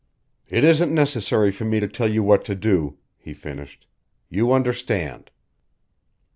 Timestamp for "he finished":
3.19-3.85